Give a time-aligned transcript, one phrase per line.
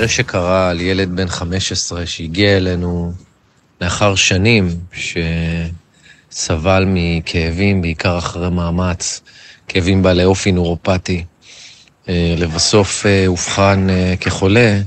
[0.00, 3.12] מקרה שקרה על ילד בן 15 שהגיע אלינו
[3.80, 4.68] לאחר שנים
[6.30, 9.20] שסבל מכאבים, בעיקר אחרי מאמץ,
[9.68, 11.24] כאבים בעלי אופי נורופטי.
[12.08, 14.80] אה, לבסוף אה, אובחן אה, כחולה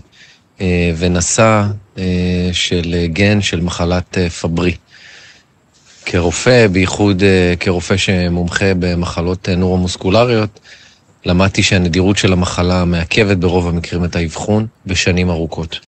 [0.98, 1.64] ונשא
[2.52, 4.76] של גן של מחלת פברי.
[6.06, 7.24] כרופא, בייחוד
[7.60, 10.60] כרופא שמומחה במחלות נורומוסקולריות,
[11.26, 15.80] למדתי שהנדירות של המחלה מעכבת ברוב המקרים את האבחון בשנים ארוכות.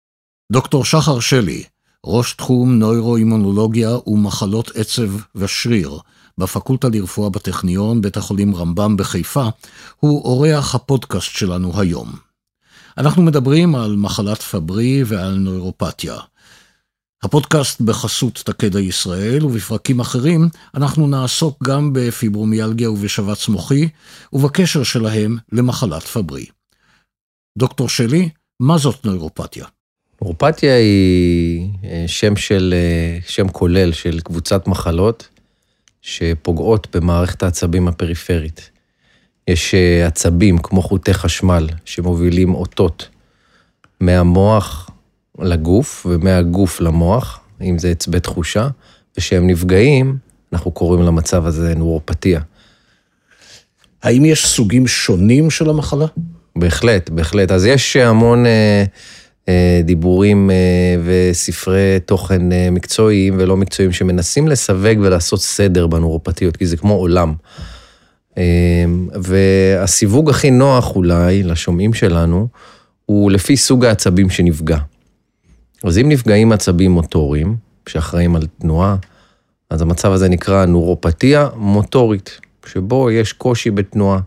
[0.52, 1.64] דוקטור שחר שלי,
[2.06, 6.00] ראש תחום נוירואימונולוגיה ומחלות עצב ושריר
[6.38, 9.48] בפקולטה לרפואה בטכניון, בית החולים רמב"ם בחיפה,
[10.00, 12.14] הוא אורח הפודקאסט שלנו היום.
[12.98, 16.16] אנחנו מדברים על מחלת פברי ועל נוירופתיה.
[17.24, 23.90] הפודקאסט בחסות תקדע ישראל, ובפרקים אחרים אנחנו נעסוק גם בפיברומיאלגיה ובשבץ מוחי,
[24.34, 26.46] ובקשר שלהם למחלת פברי.
[27.58, 29.66] דוקטור שלי, מה זאת נוירופתיה?
[30.22, 35.28] נוירופתיה היא אה, שם של, אה, שם כולל של קבוצת מחלות
[36.02, 38.70] שפוגעות במערכת העצבים הפריפרית.
[39.48, 43.10] יש אה, עצבים כמו חוטי חשמל שמובילים אותות
[44.02, 44.90] מהמוח
[45.40, 48.68] לגוף ומהגוף למוח, אם זה עצבי תחושה,
[49.18, 50.18] וכשהם נפגעים,
[50.54, 52.42] אנחנו קוראים למצב הזה נורופתיה.
[54.04, 56.06] האם יש סוגים שונים של המחלה?
[56.56, 57.52] בהחלט, בהחלט.
[57.52, 58.84] אז יש המון אה,
[59.50, 60.56] אה, דיבורים אה,
[61.06, 67.34] וספרי תוכן אה, מקצועיים ולא מקצועיים שמנסים לסווג ולעשות סדר בנורופתיות, כי זה כמו עולם.
[68.38, 68.86] אה,
[69.22, 72.48] והסיווג הכי נוח אולי לשומעים שלנו,
[73.06, 74.78] הוא לפי סוג העצבים שנפגע.
[75.84, 77.56] אז אם נפגעים עצבים מוטוריים,
[77.88, 78.96] שאחראים על תנועה,
[79.70, 84.20] אז המצב הזה נקרא נורופתיה מוטורית, שבו יש קושי בתנועה.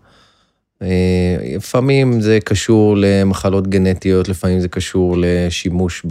[0.83, 6.07] אה, לפעמים זה קשור למחלות גנטיות, לפעמים זה קשור לשימוש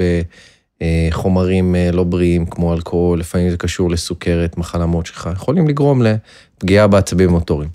[0.81, 6.01] בחומרים אה, לא בריאים כמו אלכוהול, לפעמים זה קשור לסוכרת, מחלה מאוד שלך, יכולים לגרום
[6.01, 7.69] לפגיעה בעצבים מוטוריים.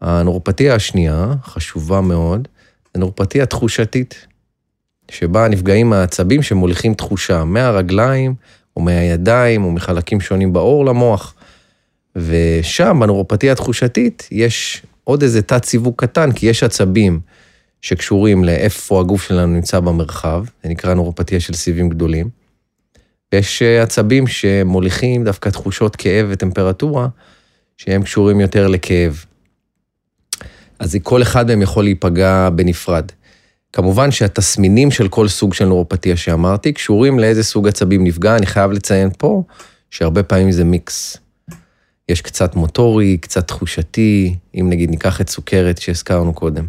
[0.00, 2.48] הנורופתיה השנייה, חשובה מאוד,
[2.94, 4.26] זה נורופתיה תחושתית.
[5.12, 8.34] שבה נפגעים העצבים שמוליכים תחושה מהרגליים,
[8.76, 11.34] או מהידיים, או מחלקים שונים בעור למוח.
[12.16, 17.20] ושם, בנורופתיה התחושתית, יש עוד איזה תת סיווג קטן, כי יש עצבים
[17.82, 22.28] שקשורים לאיפה הגוף שלנו נמצא במרחב, זה נקרא נורופתיה של סיבים גדולים.
[23.32, 27.08] ויש עצבים שמוליכים דווקא תחושות כאב וטמפרטורה,
[27.76, 29.24] שהם קשורים יותר לכאב.
[30.78, 33.04] אז כל אחד מהם יכול להיפגע בנפרד.
[33.72, 38.72] כמובן שהתסמינים של כל סוג של נורופתיה שאמרתי קשורים לאיזה סוג עצבים נפגע, אני חייב
[38.72, 39.42] לציין פה
[39.90, 41.16] שהרבה פעמים זה מיקס.
[42.08, 46.66] יש קצת מוטורי, קצת תחושתי, אם נגיד ניקח את סוכרת שהזכרנו קודם.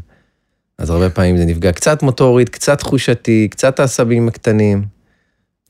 [0.78, 4.86] אז הרבה פעמים זה נפגע קצת מוטורית, קצת תחושתי, קצת העשבים הקטנים.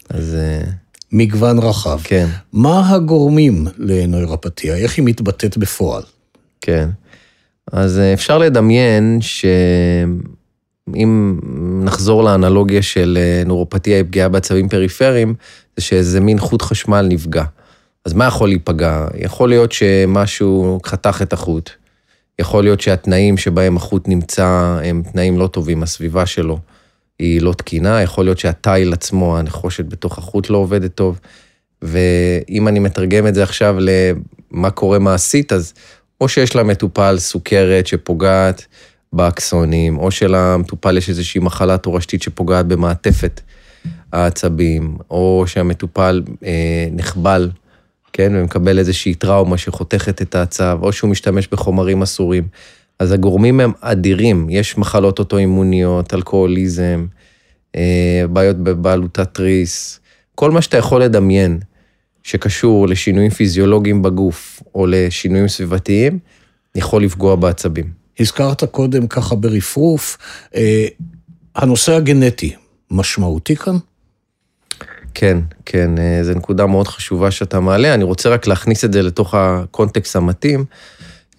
[0.10, 0.36] אז...
[0.36, 0.72] אה,
[1.12, 2.00] מגוון רחב.
[2.04, 2.28] כן.
[2.54, 4.76] מה הגורמים לנוירופתיה?
[4.76, 6.04] איך היא מתבטאת בפועל?
[6.62, 6.90] כן.
[7.72, 9.46] אז אה, אפשר לדמיין ש...
[10.96, 11.40] אם
[11.84, 15.34] נחזור לאנלוגיה של אה, נורופתיה היא פגיעה בעצבים פריפריים,
[15.78, 17.44] זה שאיזה מין חוט חשמל נפגע.
[18.06, 19.08] אז מה יכול להיפגע?
[19.18, 21.70] יכול להיות שמשהו חתך את החוט.
[22.40, 26.60] יכול להיות שהתנאים שבהם החוט נמצא הם תנאים לא טובים, הסביבה שלו
[27.20, 31.20] היא לא תקינה, יכול להיות שהתיל עצמו, הנחושת בתוך החוט לא עובדת טוב.
[31.82, 35.74] ואם אני מתרגם את זה עכשיו למה קורה מעשית, אז
[36.22, 38.66] או שיש למטופל סוכרת שפוגעת
[39.14, 43.42] באקסונים, או שלמטופל יש איזושהי מחלה תורשתית שפוגעת במעטפת
[44.12, 47.50] העצבים, או שהמטופל אה, נחבל,
[48.14, 52.48] כן, ומקבל איזושהי טראומה שחותכת את העצב, או שהוא משתמש בחומרים אסורים.
[53.00, 57.06] אז הגורמים הם אדירים, יש מחלות אוטואימוניות, אלכוהוליזם,
[57.76, 60.00] אה, בעיות בבעלותת תריס,
[60.36, 61.60] כל מה שאתה יכול לדמיין
[62.24, 66.20] שקשור לשינויים פיזיולוגיים בגוף או לשינויים סביבתיים,
[66.76, 68.03] יכול לפגוע בעצבים.
[68.20, 70.18] הזכרת קודם ככה ברפרוף,
[70.56, 70.88] אה,
[71.56, 72.56] הנושא הגנטי
[72.92, 73.78] משמעותי כאן?
[75.14, 77.94] כן, כן, אה, זו נקודה מאוד חשובה שאתה מעלה.
[77.94, 80.66] אני רוצה רק להכניס את זה לתוך הקונטקסט המתאים.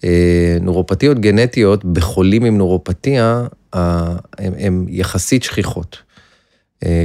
[0.03, 3.43] אה, נורופתיות גנטיות בחולים עם נורופתיה,
[4.37, 5.97] הן יחסית שכיחות.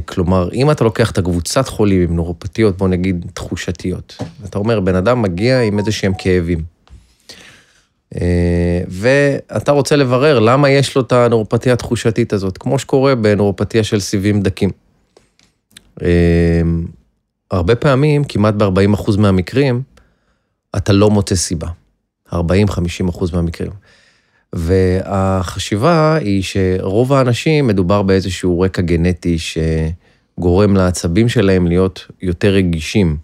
[0.05, 4.95] כלומר, אם אתה לוקח את הקבוצת חולים עם נורופתיות, בוא נגיד תחושתיות, אתה אומר, בן
[4.95, 6.65] אדם מגיע עם איזה שהם כאבים.
[8.15, 14.01] אה, ואתה רוצה לברר למה יש לו את הנורופתיה התחושתית הזאת, כמו שקורה בנורופתיה של
[14.01, 14.71] סיבים דקים.
[16.03, 16.61] אה,
[17.51, 19.83] הרבה פעמים, כמעט ב-40% מהמקרים,
[20.77, 21.69] אתה לא מוצא סיבה.
[22.33, 22.37] 40-50%
[23.33, 23.73] מהמקרים.
[24.53, 33.17] והחשיבה היא שרוב האנשים מדובר באיזשהו רקע גנטי שגורם לעצבים שלהם להיות יותר רגישים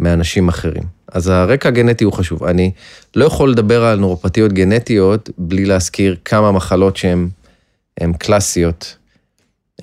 [0.00, 0.97] מאנשים אחרים.
[1.12, 2.44] אז הרקע הגנטי הוא חשוב.
[2.44, 2.70] אני
[3.16, 8.96] לא יכול לדבר על נורופתיות גנטיות בלי להזכיר כמה מחלות שהן קלאסיות.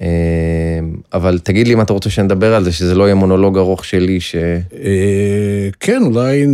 [0.01, 0.79] אה,
[1.13, 4.19] אבל תגיד לי אם אתה רוצה שנדבר על זה, שזה לא יהיה מונולוג ארוך שלי
[4.19, 4.35] ש...
[4.83, 6.45] אה, כן, אולי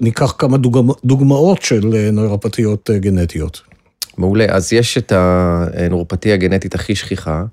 [0.00, 0.56] ניקח כמה
[1.04, 3.60] דוגמאות של אה, נוירופתיות גנטיות.
[4.18, 7.44] מעולה, אז יש את הנורופתיה הגנטית הכי שכיחה,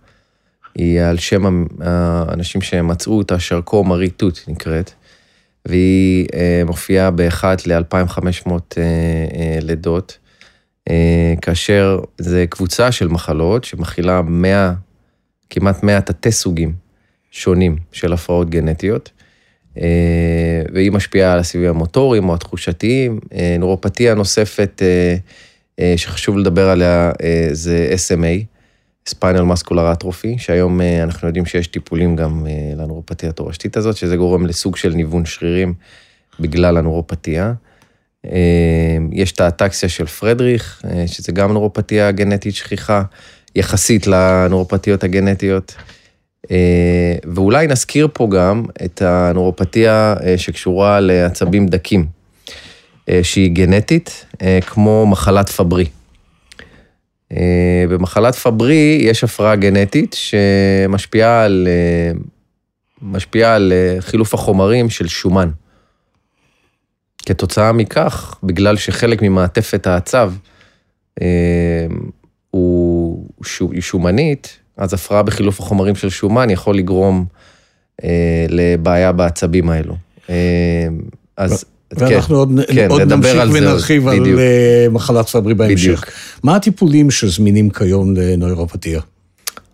[0.76, 4.92] היא על שם האנשים שמצאו אותה, שרקו מרי תות נקראת,
[5.66, 6.28] והיא
[6.66, 8.52] מופיעה באחת ל-2,500
[9.62, 10.18] לידות,
[11.42, 14.74] כאשר זה קבוצה של מחלות שמכילה 100
[15.50, 16.74] כמעט 100 תתי סוגים
[17.32, 19.12] שונים של הפרעות גנטיות,
[19.78, 23.20] אה, והיא משפיעה על הסיבים המוטוריים או התחושתיים.
[23.34, 24.82] אה, נורופתיה נוספת
[25.80, 27.12] אה, שחשוב לדבר עליה
[27.52, 28.55] זה SMA,
[29.10, 32.46] ספיינל מסקולר אטרופי, שהיום אנחנו יודעים שיש טיפולים גם
[32.78, 35.74] לנורופתיה התורשתית הזאת, שזה גורם לסוג של ניוון שרירים
[36.40, 37.54] בגלל הנורופתיה.
[39.12, 43.04] יש את האטקסיה של פרדריך, שזה גם נורופתיה גנטית שכיחה.
[43.56, 45.76] יחסית לנורופתיות הגנטיות.
[46.52, 52.06] אה, ואולי נזכיר פה גם את הנורופתיה אה, שקשורה לעצבים דקים,
[53.10, 54.26] אה, שהיא גנטית,
[54.62, 55.86] כמו מחלת פברי.
[57.90, 61.68] במחלת פברי יש הפרעה גנטית שמשפיעה על,
[63.02, 65.50] משפיעה על חילוף החומרים של שומן.
[67.26, 70.34] כתוצאה מכך, בגלל שחלק ממעטפת העצב
[72.52, 73.26] הוא
[73.80, 77.26] שומנית, אז הפרעה בחילוף החומרים של שומן יכול לגרום
[78.04, 79.96] אה, לבעיה בעצבים האלו.
[80.30, 80.88] אה,
[81.38, 81.66] אז...
[81.98, 84.40] ואנחנו כן, עוד, כן, עוד נמשיך ונרחיב על בדיוק.
[84.40, 85.88] אה, מחלת פברי בהמשך.
[85.88, 86.06] בדיוק.
[86.44, 89.02] מה הטיפולים שזמינים כיום לנוירופתיה?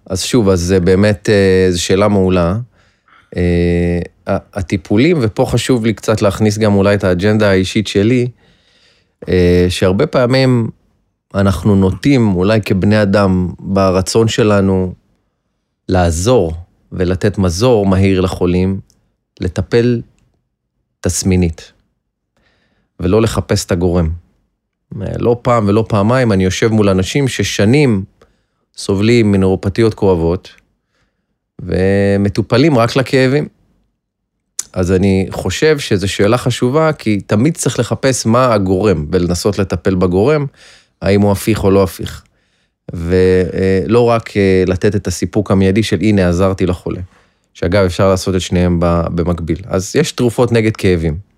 [0.06, 2.58] אז שוב, אז זה באמת, אה, זו שאלה מעולה.
[3.38, 4.00] אה,
[4.54, 8.28] הטיפולים, ופה חשוב לי קצת להכניס גם אולי את האג'נדה האישית שלי,
[9.70, 10.70] שהרבה פעמים
[11.36, 14.94] אנחנו נוטים, אולי כבני אדם, ברצון שלנו
[15.90, 16.54] לעזור
[16.92, 18.80] ולתת מזור מהיר לחולים,
[19.42, 20.02] לטפל
[21.02, 21.72] תסמינית,
[23.02, 24.10] ולא לחפש את הגורם.
[25.20, 28.04] לא פעם ולא פעמיים אני יושב מול אנשים ששנים
[28.78, 30.50] סובלים מנורופתיות כואבות,
[31.62, 33.48] ומטופלים רק לכאבים.
[34.74, 40.46] אז אני חושב שזו שאלה חשובה, כי תמיד צריך לחפש מה הגורם, ולנסות לטפל בגורם,
[41.02, 42.24] האם הוא הפיך או לא הפיך.
[42.94, 47.02] ולא רק אה, לתת את הסיפוק המיידי של הנה עזרתי לחולה.
[47.54, 48.78] שאגב, אפשר לעשות את שניהם
[49.16, 49.62] במקביל.
[49.68, 51.31] אז יש תרופות נגד כאבים.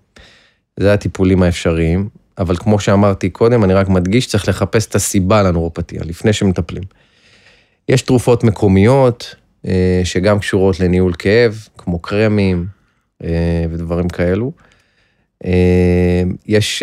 [0.80, 6.00] זה הטיפולים האפשריים, אבל כמו שאמרתי קודם, אני רק מדגיש, צריך לחפש את הסיבה לנורופתיה,
[6.04, 6.82] לפני שמטפלים.
[7.88, 9.34] יש תרופות מקומיות,
[9.66, 12.66] אה, שגם קשורות לניהול כאב, כמו קרמים
[13.24, 14.52] אה, ודברים כאלו.
[15.44, 16.82] אה, יש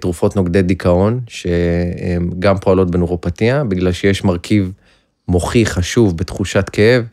[0.00, 4.72] תרופות נוגדי דיכאון, שהן גם פועלות בנורופתיה, בגלל שיש מרכיב
[5.28, 7.04] מוחי חשוב בתחושת כאב,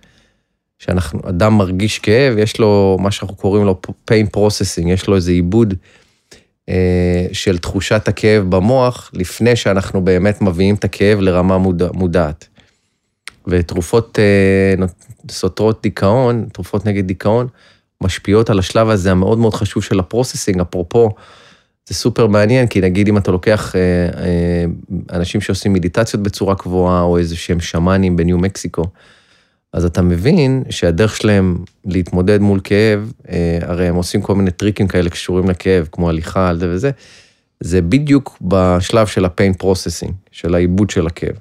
[0.79, 3.81] שאנחנו, אדם מרגיש כאב, יש לו מה שאנחנו קוראים לו
[4.11, 5.73] pain processing, יש לו איזה עיבוד
[7.31, 12.47] של תחושת הכאב במוח, לפני שאנחנו באמת מביאים את הכאב לרמה מודע, מודעת.
[13.47, 14.19] ותרופות
[15.31, 17.47] סותרות דיכאון, תרופות נגד דיכאון,
[18.01, 21.09] משפיעות על השלב הזה המאוד מאוד חשוב של ה-processing, אפרופו,
[21.89, 23.81] זה סופר מעניין, כי נגיד אם אתה לוקח אה,
[24.23, 24.65] אה,
[25.11, 28.83] אנשים שעושים מדיטציות בצורה קבועה, או איזה שהם שמאנים בניו מקסיקו,
[29.75, 34.87] אז אתה מבין שהדרך שלהם להתמודד מול כאב, אה, הרי הם עושים כל מיני טריקים
[34.87, 36.91] כאלה קשורים לכאב, כמו הליכה על זה וזה,
[37.59, 41.35] זה בדיוק בשלב של ה-pain processing, של העיבוד של הכאב.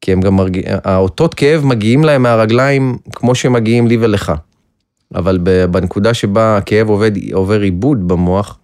[0.00, 4.32] כי הם גם מרגיעים, האותות כאב מגיעים להם מהרגליים כמו שהם מגיעים לי ולך.
[5.14, 5.38] אבל
[5.70, 8.58] בנקודה שבה הכאב עובד, עובר עיבוד במוח,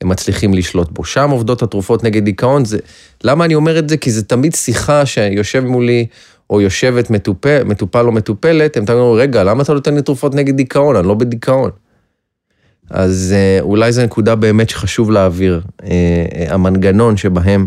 [0.00, 1.04] הם מצליחים לשלוט בו.
[1.04, 2.64] שם עובדות התרופות נגד דיכאון.
[2.64, 2.78] זה,
[3.24, 3.96] למה אני אומר את זה?
[3.96, 6.06] כי זה תמיד שיחה שיושב מולי,
[6.50, 10.34] או יושבת מטופל, מטופל או מטופלת, הם תמיד אומרים, רגע, למה אתה נותן לי תרופות
[10.34, 10.96] נגד דיכאון?
[10.96, 11.70] אני לא בדיכאון.
[12.90, 15.60] אז אה, אולי זו נקודה באמת שחשוב להעביר.
[15.84, 15.90] אה,
[16.34, 17.66] אה, המנגנון שבהם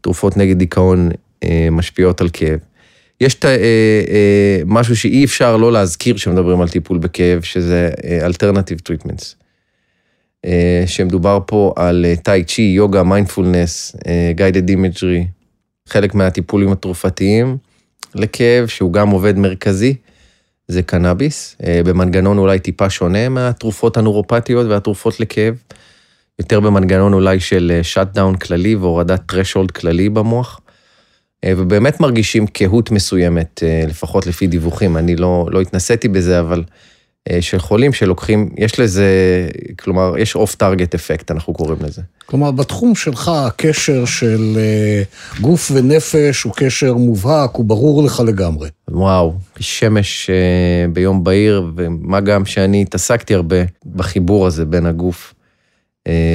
[0.00, 1.10] תרופות נגד דיכאון
[1.70, 2.58] משפיעות על כאב.
[3.22, 7.90] יש את, אה, אה, משהו שאי אפשר לא להזכיר כשמדברים על טיפול בכאב, שזה
[8.26, 9.34] Alternative Treatments.
[10.44, 13.96] אה, שמדובר פה על טאי צ'י, יוגה, מיינדפולנס,
[14.30, 15.26] guided imagery,
[15.88, 17.56] חלק מהטיפולים התרופתיים
[18.14, 19.94] לכאב, שהוא גם עובד מרכזי,
[20.68, 25.54] זה קנאביס, אה, במנגנון אולי טיפה שונה מהתרופות הנורופטיות והתרופות לכאב,
[26.38, 30.60] יותר במנגנון אולי של shut אה, down כללי והורדת threshold כללי במוח.
[31.46, 34.96] ובאמת מרגישים קהות מסוימת, לפחות לפי דיווחים.
[34.96, 36.64] אני לא, לא התנסיתי בזה, אבל אה,
[37.40, 39.08] של חולים שלוקחים, יש לזה,
[39.78, 42.02] כלומר, יש off target effect, אנחנו קוראים לזה.
[42.26, 45.02] כלומר, בתחום שלך הקשר של אה,
[45.40, 48.68] גוף ונפש הוא קשר מובהק, הוא ברור לך לגמרי.
[48.90, 55.34] וואו, שמש אה, ביום בהיר, ומה גם שאני התעסקתי הרבה בחיבור הזה בין הגוף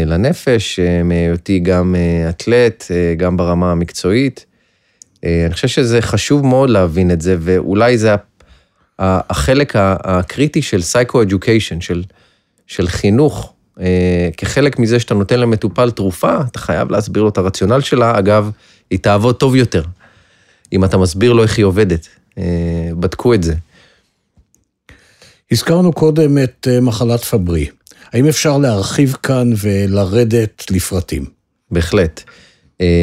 [0.06, 1.96] לנפש, מהיותי גם
[2.29, 2.86] אתלט,
[3.17, 4.46] גם ברמה המקצועית.
[5.24, 8.13] אני חושב שזה חשוב מאוד להבין את זה, ואולי זה
[9.00, 12.04] החלק הקריטי של סייקו-אדיוקיישן, של,
[12.68, 17.82] של חינוך, אה, כחלק מזה שאתה נותן למטופל תרופה, אתה חייב להסביר לו את הרציונל
[17.82, 18.51] שלה, אגב,
[18.89, 19.84] היא תעבוד טוב יותר,
[20.74, 22.08] אם אתה מסביר לו איך היא עובדת.
[22.38, 23.56] אה, בדקו את זה.
[25.51, 27.68] הזכרנו קודם את אה, מחלת פברי.
[28.13, 31.25] האם אפשר להרחיב כאן ולרדת לפרטים?
[31.72, 32.24] בהחלט.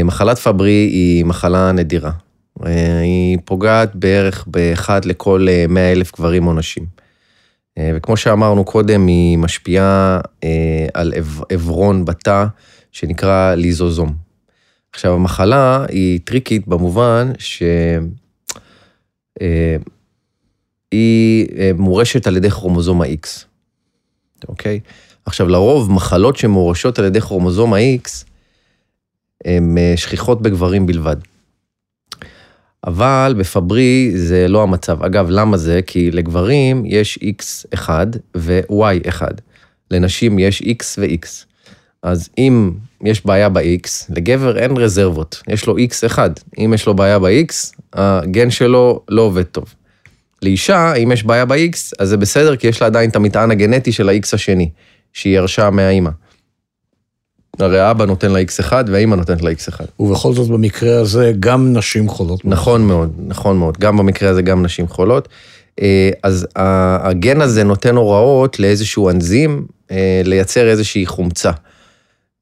[0.05, 2.11] מחלת פברי היא מחלה נדירה.
[2.63, 6.87] אה, היא פוגעת בערך באחד לכל 100 אה, אלף גברים או נשים.
[7.79, 10.21] אה, וכמו שאמרנו קודם, היא משפיעה
[10.95, 11.13] על
[11.49, 12.45] עברון בתא
[12.93, 14.15] שנקרא ליזוזום.
[14.93, 17.71] עכשיו, המחלה היא טריקית במובן שהיא
[21.75, 23.29] מורשת על ידי כרומוזום ה-X,
[24.49, 24.81] אוקיי?
[25.27, 28.09] עכשיו, לרוב מחלות שמורשות על ידי כרומוזום ה-X
[29.45, 31.17] הן שכיחות בגברים בלבד.
[32.87, 35.03] אבל בפברי זה לא המצב.
[35.03, 35.81] אגב, למה זה?
[35.87, 37.88] כי לגברים יש X1
[38.37, 39.23] ו-Y1.
[39.91, 41.26] לנשים יש X ו-X.
[42.03, 42.71] אז אם
[43.05, 46.19] יש בעיה ב-X, לגבר אין רזרבות, יש לו X1.
[46.59, 47.53] אם יש לו בעיה ב-X,
[47.93, 49.75] הגן שלו לא עובד טוב.
[50.43, 53.93] לאישה, אם יש בעיה ב-X, אז זה בסדר, כי יש לה עדיין את המטען הגנטי
[53.93, 54.71] של ה-X השני,
[55.12, 56.11] שהיא ירשה מהאימא.
[57.59, 59.81] הרי האבא נותן לה X1 והאימא נותנת לה X1.
[60.01, 62.45] ובכל זאת במקרה הזה גם נשים חולות.
[62.45, 63.79] נכון מאוד, נכון מאוד.
[63.79, 65.29] גם במקרה הזה גם נשים חולות.
[65.83, 71.51] אה, אז הגן הזה נותן הוראות לאיזשהו אנזים אה, לייצר איזושהי חומצה.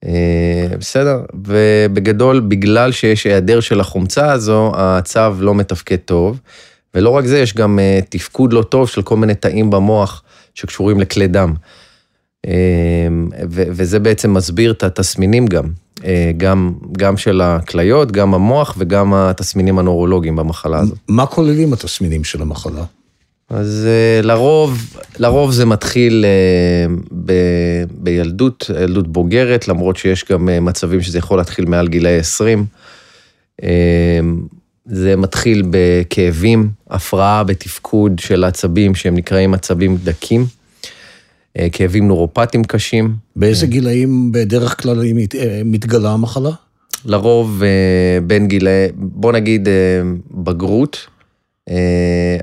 [0.04, 1.20] אה, בסדר?
[1.46, 6.40] ובגדול, בגלל שיש היעדר של החומצה הזו, הצו לא מתפקד טוב.
[6.94, 7.78] ולא רק זה, יש גם
[8.08, 10.22] תפקוד לא טוב של כל מיני תאים במוח
[10.54, 11.54] שקשורים לכלי דם.
[12.46, 15.64] אמ, וזה בעצם מסביר את התסמינים גם,
[16.04, 20.98] אה, גם, גם של הכליות, גם המוח וגם התסמינים הנורולוגיים במחלה הזאת.
[21.08, 22.84] מה כוללים התסמינים של המחלה?
[23.50, 26.94] אז אה, לרוב, לרוב זה מתחיל אה,
[27.24, 27.32] ב,
[27.90, 32.66] בילדות, ילדות בוגרת, למרות שיש גם מצבים שזה יכול להתחיל מעל גילאי 20.
[33.62, 33.68] אמ,
[34.86, 40.46] זה מתחיל בכאבים, הפרעה בתפקוד של עצבים שהם נקראים עצבים דקים.
[41.58, 43.16] אה, כאבים נורופטיים קשים.
[43.36, 46.50] באיזה גילאים בדרך כלל אה, מתגלה המחלה?
[47.04, 49.68] לרוב אה, בין גילי, בוא נגיד
[50.30, 51.06] בגרות,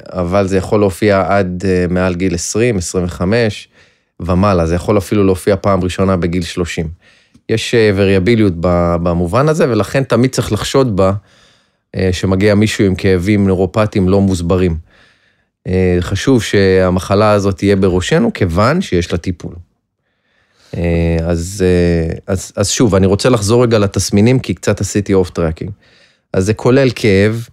[0.06, 3.68] אבל זה יכול להופיע עד מעל גיל 20, 25
[4.20, 6.88] ומעלה, זה יכול אפילו להופיע פעם ראשונה בגיל 30.
[7.50, 8.54] יש וריאביליות
[9.04, 11.13] במובן הזה, ולכן תמיד צריך לחשוד בה
[12.12, 14.78] כשמגיע מישהו עם כאבים נורופטיים לא מוסברים.
[15.68, 19.56] אה, חשוב שהמחלה הזאת תהיה בראשנו, כיוון שיש לה טיפול.
[20.78, 25.29] אה, אז, אה, אז, אז שוב, אני רוצה לחזור רגע לתסמינים, כי קצת עשיתי off
[25.29, 25.72] tracking.
[26.34, 27.48] אז זה כולל כאב,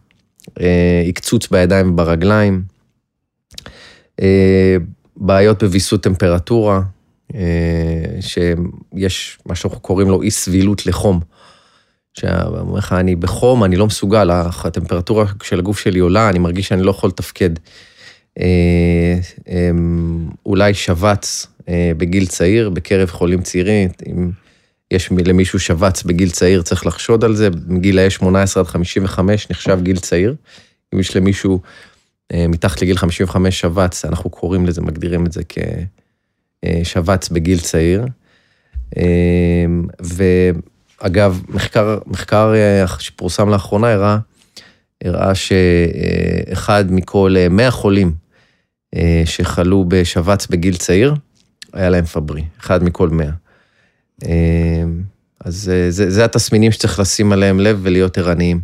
[1.08, 2.62] עקצוץ בידיים וברגליים,
[5.16, 6.80] בעיות בוויסות טמפרטורה,
[8.20, 11.20] שיש מה שאנחנו קוראים לו אי סבילות לחום.
[12.14, 16.82] שאומר לך, אני בחום, אני לא מסוגל, הטמפרטורה של הגוף שלי עולה, אני מרגיש שאני
[16.82, 17.50] לא יכול לתפקד.
[18.40, 24.30] אה, אמ, אולי שבץ אה, בגיל צעיר, בקרב חולים צעירים, אם
[24.90, 29.98] יש למישהו שבץ בגיל צעיר, צריך לחשוד על זה, מגילאי 18 עד 55 נחשב גיל
[29.98, 30.34] צעיר.
[30.94, 31.60] אם יש למישהו
[32.32, 38.04] אה, מתחת לגיל 55 שבץ, אנחנו קוראים לזה, מגדירים את זה כשבץ בגיל צעיר.
[40.00, 42.52] ואגב, מחקר, מחקר
[42.98, 44.18] שפורסם לאחרונה הראה,
[45.04, 48.25] הראה שאחד מכל 100 חולים
[49.24, 51.14] שחלו בשבץ בגיל צעיר,
[51.72, 53.30] היה להם פברי, אחד מכל מאה.
[54.24, 54.30] אה,
[55.44, 58.60] אז אה, זה, זה התסמינים שצריך לשים עליהם לב ולהיות ערניים.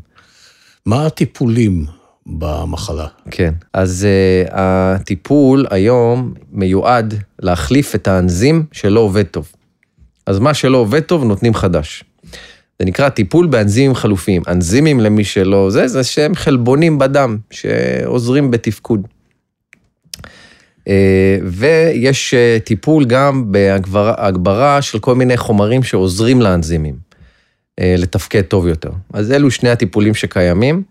[0.87, 1.87] מה הטיפולים
[2.27, 3.07] במחלה?
[3.31, 4.07] כן, אז
[4.47, 9.53] uh, הטיפול היום מיועד להחליף את האנזים שלא עובד טוב.
[10.27, 12.05] אז מה שלא עובד טוב, נותנים חדש.
[12.79, 14.43] זה נקרא טיפול באנזימים חלופיים.
[14.49, 19.07] אנזימים למי שלא זה, זה שהם חלבונים בדם, שעוזרים בתפקוד.
[20.89, 26.95] אה, ויש אה, טיפול גם בהגברה של כל מיני חומרים שעוזרים לאנזימים
[27.81, 28.91] אה, לתפקד טוב יותר.
[29.13, 30.83] אז אלו שני הטיפולים שקיימים.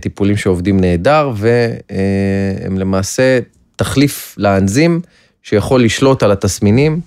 [0.00, 3.38] טיפולים שעובדים נהדר, והם למעשה
[3.76, 5.00] תחליף לאנזים
[5.42, 7.00] שיכול לשלוט על התסמינים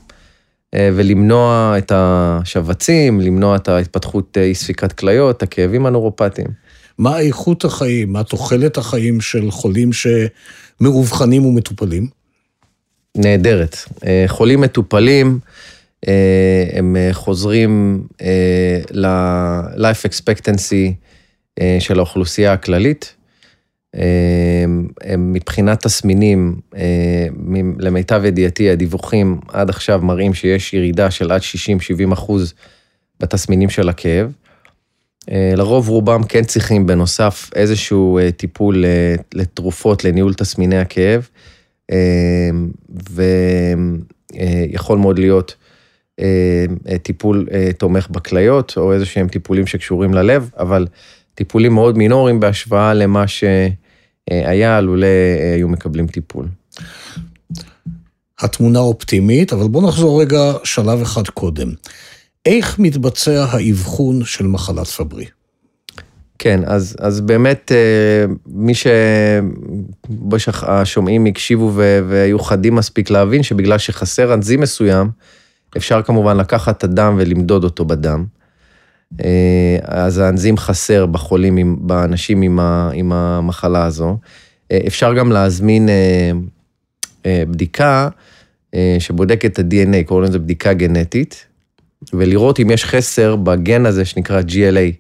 [0.76, 6.48] ולמנוע את השבצים, למנוע את ההתפתחות אי ספיקת כליות, הכאבים הנורופטיים.
[6.98, 9.94] מה איכות החיים, מה תוחלת החיים של חולים
[10.80, 12.08] שמאובחנים ומטופלים?
[13.18, 13.78] נהדרת.
[14.28, 15.40] חולים מטופלים,
[16.08, 20.94] אה, הם אה, חוזרים אה, ל-life expectancy
[21.80, 23.16] של האוכלוסייה הכללית.
[25.18, 26.60] מבחינת תסמינים,
[27.80, 31.42] למיטב ידיעתי, הדיווחים עד עכשיו מראים שיש ירידה של עד
[32.10, 32.54] 60-70 אחוז
[33.20, 34.32] בתסמינים של הכאב.
[35.32, 38.86] לרוב רובם כן צריכים בנוסף איזשהו טיפול
[39.34, 41.30] לתרופות לניהול תסמיני הכאב,
[44.34, 45.56] ויכול מאוד להיות
[46.20, 50.88] אה, אה, טיפול אה, תומך בכליות, או איזה שהם טיפולים שקשורים ללב, אבל
[51.36, 55.08] טיפולים מאוד מינוריים בהשוואה למה שהיה, לולא
[55.56, 56.48] היו מקבלים טיפול.
[58.40, 61.70] התמונה אופטימית, אבל בואו נחזור רגע שלב אחד קודם.
[62.46, 65.26] איך מתבצע האבחון של מחלת פברי?
[66.40, 67.72] כן, אז, אז באמת,
[68.48, 68.74] מי
[70.38, 71.72] שהשומעים הקשיבו
[72.08, 75.10] והיו חדים מספיק להבין שבגלל שחסר אנזים מסוים,
[75.78, 78.26] אפשר כמובן לקחת את הדם ולמדוד אותו בדם.
[79.24, 84.18] אה, אז האנזים חסר בחולים, באנשים עם, ה, עם המחלה הזו.
[84.72, 88.10] אה, אפשר גם להזמין אה, בדיקה
[89.00, 91.46] שבודקת את ה-DNA, קוראים לזה בדיקה גנטית,
[92.14, 94.96] ולראות אם יש חסר בגן הזה שנקרא GLA.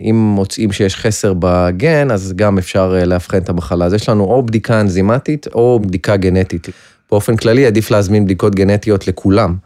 [0.00, 3.84] אם מוצאים שיש חסר בגן, אז גם אפשר לאבחן את המחלה.
[3.84, 6.68] אז יש לנו או בדיקה אנזימטית או בדיקה גנטית.
[7.12, 9.56] באופן כללי עדיף להזמין בדיקות גנטיות לכולם,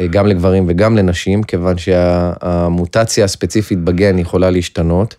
[0.00, 5.16] אה, גם לגברים וגם לנשים, כיוון שהמוטציה הספציפית בגן יכולה להשתנות,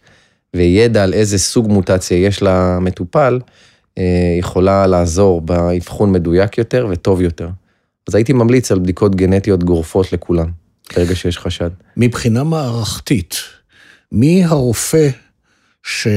[0.55, 3.39] וידע על איזה סוג מוטציה יש למטופל,
[3.97, 7.47] אה, יכולה לעזור באבחון מדויק יותר וטוב יותר.
[8.09, 10.47] אז הייתי ממליץ על בדיקות גנטיות גורפות לכולם,
[10.95, 11.69] ברגע שיש חשד.
[11.97, 13.35] מבחינה מערכתית,
[14.11, 15.09] מי הרופא
[15.83, 16.07] ש...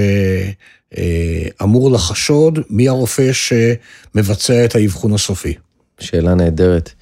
[0.98, 5.54] אה, לחשוד מי הרופא שמבצע את האבחון הסופי?
[6.00, 6.92] שאלה נהדרת.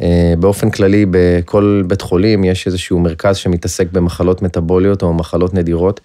[0.00, 6.00] אה, באופן כללי, בכל בית חולים יש איזשהו מרכז שמתעסק במחלות מטבוליות או מחלות נדירות.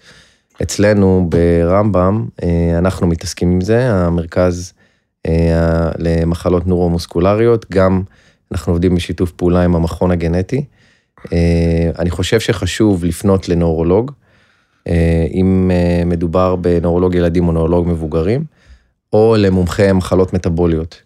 [0.62, 4.72] אצלנו ברמב"ם, אה, אנחנו מתעסקים עם זה, המרכז
[5.98, 8.02] למחלות נורומוסקולריות, גם
[8.52, 10.64] אנחנו עובדים בשיתוף פעולה עם המכון הגנטי.
[11.98, 14.12] אני חושב שחשוב לפנות לנורולוג.
[14.88, 18.44] אה, אם אה, מדובר בנורולוג ילדים או נורולוג מבוגרים,
[19.12, 21.02] או למומחי מחלות מטבוליות.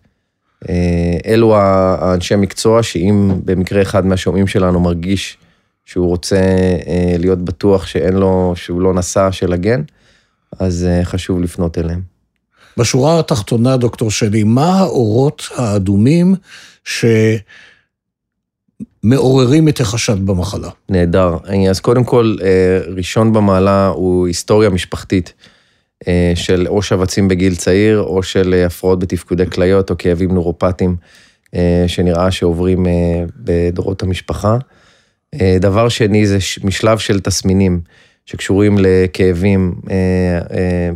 [0.69, 5.39] אה, אלו האנשי מקצוע שאם במקרה אחד מהשומעים שלנו מרגיש
[5.85, 6.41] שהוא רוצה
[7.19, 9.83] להיות בטוח שאין לו, שהוא לא נשא של הגן,
[10.59, 12.18] אז חשוב לפנות אליהם.
[12.79, 16.35] בשורה התחתונה, דוקטור שלי, מה האורות האדומים
[16.85, 17.05] ש...
[19.03, 20.69] מעוררים את החשד במחלה.
[20.89, 21.37] נהדר.
[21.71, 25.33] אז קודם כל, אה, ראשון במעלה הוא היסטוריה משפחתית
[26.09, 30.97] אה, של או שבצים בגיל צעיר, או של אה, הפרעות בתפקודי כליות, או כאבים נורופטיים,
[31.87, 32.87] שנראה שעוברים
[33.37, 34.57] בדורות המשפחה.
[35.61, 37.81] דבר שני זה משלב של תסמינים
[38.29, 39.75] שקשורים לכאבים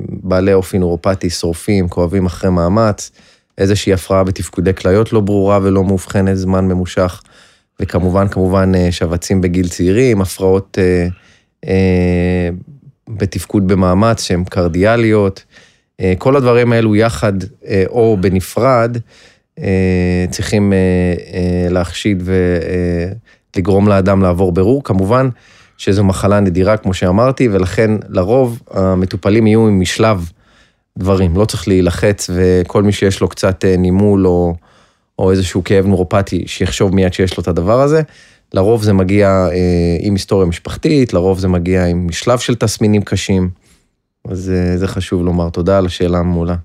[0.09, 3.11] בעלי אופי נורופטי, שורפים, כואבים אחרי מאמץ,
[3.59, 7.23] איזושהי הפרעה בתפקודי כליות לא ברורה ולא מאובחנת זמן ממושך.
[7.81, 11.07] וכמובן, כמובן, אה, שבצים בגיל צעירים, הפרעות אה,
[11.69, 12.49] אה,
[13.09, 15.45] בתפקוד במאמץ שהן קרדיאליות.
[16.01, 17.33] אה, כל הדברים האלו יחד
[17.67, 18.97] אה, או בנפרד,
[19.59, 20.79] אה, צריכים אה,
[21.35, 22.23] אה, להחשיד
[23.55, 24.85] ולגרום אה, לאדם לעבור ברור.
[24.85, 25.29] כמובן
[25.83, 30.31] שזו מחלה נדירה, כמו שאמרתי, ולכן לרוב המטופלים יהיו עם משלב
[30.99, 31.37] דברים.
[31.37, 34.55] לא צריך להילחץ, וכל מי שיש לו קצת אה, נימול או...
[35.19, 38.03] או איזשהו כאב נורופטי, שיחשוב מיד שיש לו את הדבר הזה.
[38.55, 43.51] לרוב זה מגיע אה, עם היסטוריה משפחתית, לרוב זה מגיע עם משלב של תסמינים קשים.
[44.29, 45.51] אז אה, זה חשוב לומר.
[45.51, 46.57] תודה על השאלה המעולה.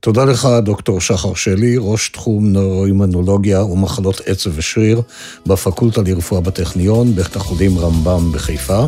[0.00, 5.02] תודה לך, דוקטור שחר שלי, ראש תחום נוימנולוגיה ומחלות עצב ושריר
[5.46, 8.86] בפקולטה לרפואה בטכניון, בית החולים רמב"ם בחיפה.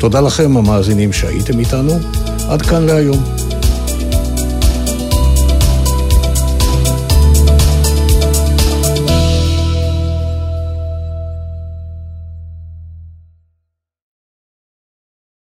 [0.00, 1.92] תודה לכם, המאזינים שהייתם איתנו.
[2.48, 3.51] עד כאן להיום.